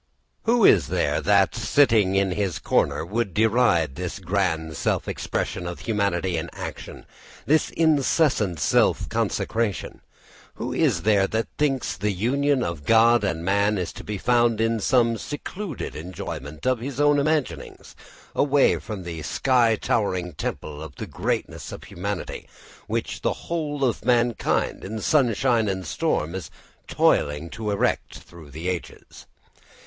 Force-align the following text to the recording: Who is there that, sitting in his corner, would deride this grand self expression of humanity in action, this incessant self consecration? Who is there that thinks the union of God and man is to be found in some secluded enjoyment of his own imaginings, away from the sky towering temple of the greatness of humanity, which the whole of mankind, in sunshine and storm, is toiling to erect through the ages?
Who 0.45 0.65
is 0.65 0.87
there 0.87 1.21
that, 1.21 1.53
sitting 1.53 2.15
in 2.15 2.31
his 2.31 2.57
corner, 2.57 3.05
would 3.05 3.35
deride 3.35 3.93
this 3.93 4.17
grand 4.17 4.75
self 4.75 5.07
expression 5.07 5.67
of 5.67 5.81
humanity 5.81 6.37
in 6.37 6.49
action, 6.53 7.05
this 7.45 7.69
incessant 7.69 8.59
self 8.59 9.07
consecration? 9.09 10.01
Who 10.55 10.73
is 10.73 11.03
there 11.03 11.27
that 11.27 11.47
thinks 11.59 11.95
the 11.95 12.09
union 12.09 12.63
of 12.63 12.83
God 12.83 13.23
and 13.23 13.45
man 13.45 13.77
is 13.77 13.93
to 13.93 14.03
be 14.03 14.17
found 14.17 14.59
in 14.59 14.79
some 14.79 15.17
secluded 15.19 15.95
enjoyment 15.95 16.65
of 16.65 16.79
his 16.79 16.99
own 16.99 17.19
imaginings, 17.19 17.95
away 18.33 18.79
from 18.79 19.03
the 19.03 19.21
sky 19.21 19.75
towering 19.79 20.33
temple 20.33 20.81
of 20.81 20.95
the 20.95 21.05
greatness 21.05 21.71
of 21.71 21.83
humanity, 21.83 22.49
which 22.87 23.21
the 23.21 23.33
whole 23.33 23.83
of 23.85 24.03
mankind, 24.03 24.83
in 24.83 24.99
sunshine 24.99 25.67
and 25.67 25.85
storm, 25.85 26.33
is 26.33 26.49
toiling 26.87 27.51
to 27.51 27.69
erect 27.69 28.17
through 28.17 28.49
the 28.49 28.67
ages? 28.67 29.27